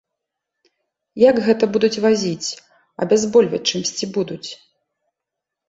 [1.29, 2.49] Як гэта будуць вазіць,
[3.07, 4.43] абязбольваць чымсьці будуць.